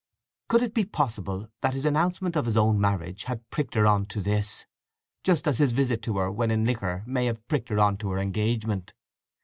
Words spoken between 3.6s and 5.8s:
her on to this, just as his